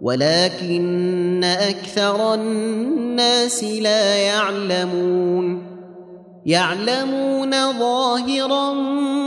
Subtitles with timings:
[0.00, 5.62] ولكن أكثر الناس لا يعلمون.
[6.46, 8.72] يعلمون ظاهرا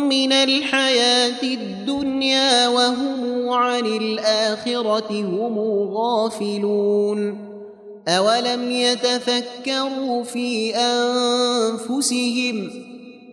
[0.04, 5.60] من الحياة الدنيا وهم عن الآخرة هم
[5.94, 7.48] غافلون.
[8.08, 12.87] أولم يتفكروا في أنفسهم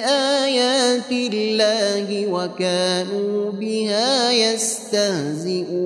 [0.00, 5.80] بايات الله وكانوا بها يستهزئون.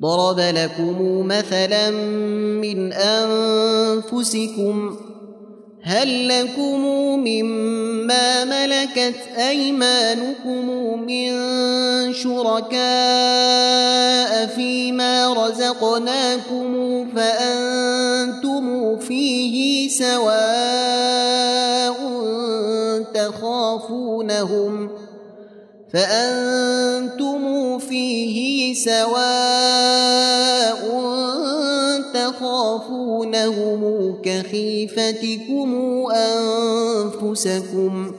[0.00, 1.90] ضرب لكم مثلا
[2.60, 4.96] من أنفسكم
[5.82, 6.80] هل لكم
[7.24, 9.14] مما ملكت
[9.48, 10.68] أيمانكم
[11.06, 11.32] من
[12.12, 12.76] شركاء
[14.46, 21.96] فيما رزقناكم فأنتم فيه سواء
[23.14, 24.90] تخافونهم
[25.96, 29.16] فأنتم فيه سواء
[32.14, 33.82] تخافونهم
[34.24, 36.04] كخيفتكم
[37.22, 38.12] أنفسكم.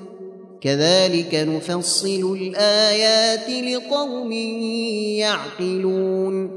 [0.62, 4.32] كذلك نفصل الآيات لقوم
[5.22, 6.57] يعقلون.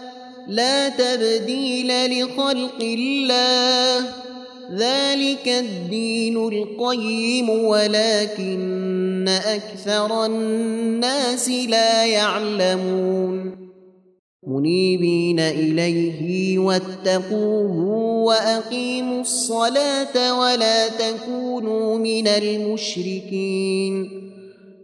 [0.47, 4.05] لا تبديل لخلق الله.
[4.75, 13.71] ذلك الدين القيم ولكن أكثر الناس لا يعلمون.
[14.47, 17.77] منيبين إليه واتقوه
[18.23, 24.21] وأقيموا الصلاة ولا تكونوا من المشركين.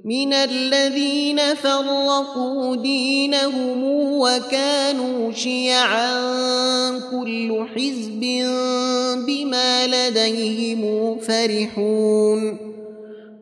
[0.07, 3.83] من الذين فرقوا دينهم
[4.19, 6.11] وكانوا شيعا
[7.11, 8.19] كل حزب
[9.27, 12.66] بما لديهم فرحون.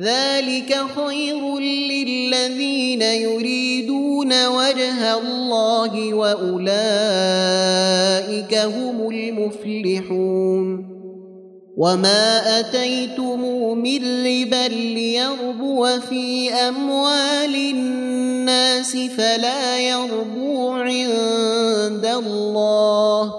[0.00, 6.64] ذلك خير للذين يريدون وجه الله وأولئك
[8.54, 10.94] هم المفلحون
[11.76, 13.40] وما اتيتم
[13.78, 23.34] من ربا ليربو في اموال الناس فلا يربو عند الله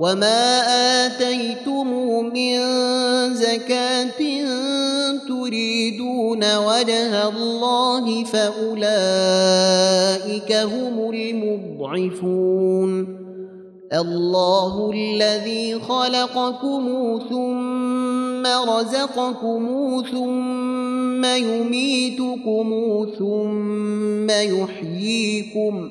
[0.00, 0.62] وما
[1.06, 1.88] اتيتم
[2.32, 2.58] من
[3.34, 4.20] زكاه
[5.50, 8.92] تريدون وجه الله فأولئك
[10.52, 12.90] هم المضعفون.
[13.92, 22.68] الله الذي خلقكم ثم رزقكم ثم يميتكم
[23.18, 25.90] ثم يحييكم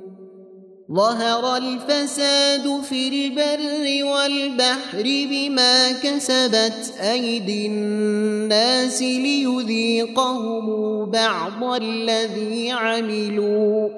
[0.93, 10.65] ظهر الفساد في البر والبحر بما كسبت أيدي الناس ليذيقهم
[11.05, 13.89] بعض الذي عملوا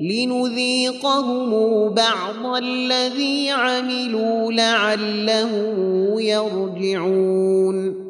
[0.00, 1.50] لنذيقهم
[1.88, 8.09] بعض الذي عملوا لعلهم يرجعون.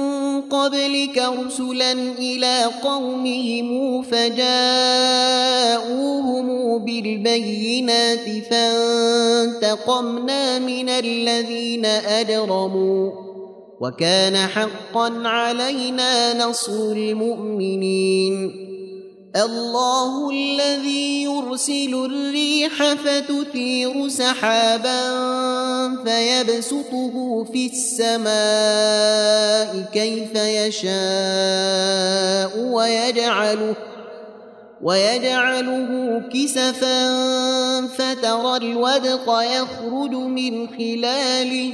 [0.51, 4.41] قبلك رسلا إلى قومهم فجاءوهم
[6.85, 9.79] بالبينات فانتقمنا
[10.59, 13.11] من الذين أجرموا
[13.81, 18.70] وكان حقا علينا نصر المؤمنين
[19.35, 25.01] الله الذي يرسل الريح فتثير سحابا
[26.03, 28.31] فيبسطه في السماء
[29.93, 30.91] كيف يشاء
[32.59, 33.75] ويجعله
[34.81, 37.11] ويجعله كسفا
[37.87, 41.73] فترى الودق يخرج من خلاله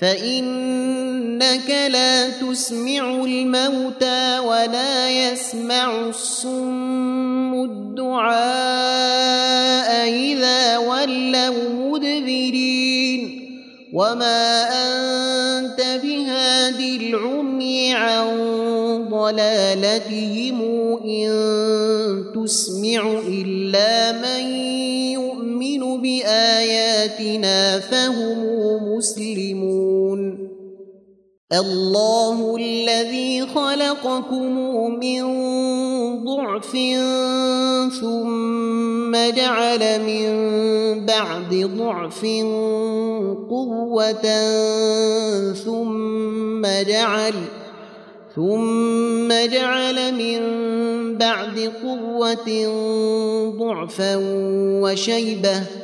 [0.00, 8.34] فإنك لا تسمع الموتى ولا يسمع الصم الدعاء
[10.08, 13.44] إذا ولوا مدبرين
[13.92, 18.26] وما أنت بهادي العمي عن
[19.10, 20.62] ضلالتهم
[21.04, 21.30] إن
[22.34, 24.44] تسمع إلا من
[25.12, 28.53] يؤمن بآياتنا فهم
[31.54, 34.58] الله الذي خلقكم
[35.00, 35.24] من
[36.24, 36.72] ضعف
[38.00, 40.26] ثم جعل من
[41.06, 42.26] بعد ضعف
[43.50, 44.26] قوة
[45.52, 47.34] ثم جعل
[48.36, 50.40] ثم جعل من
[51.18, 52.48] بعد قوة
[53.58, 54.16] ضعفا
[54.82, 55.83] وشيبة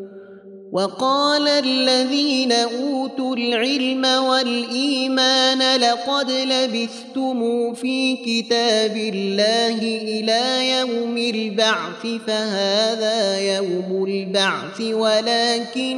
[0.71, 14.05] وقال الذين أوتوا العلم والإيمان لقد لبثتم في كتاب الله إلى يوم البعث فهذا يوم
[14.07, 15.91] البعث ولكنكم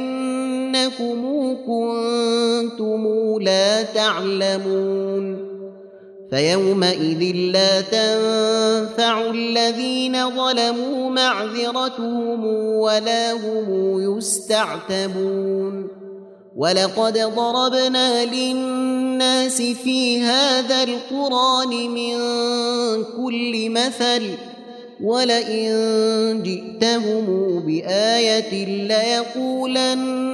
[1.66, 3.02] كنتم
[3.40, 5.43] لا تعلمون.
[6.34, 12.44] فيومئذ لا تنفع الذين ظلموا معذرتهم
[12.76, 15.88] ولا هم يستعتبون.
[16.56, 22.14] ولقد ضربنا للناس في هذا القرآن من
[23.04, 24.22] كل مثل
[25.02, 27.26] ولئن جئتهم
[27.66, 30.33] بآية ليقولن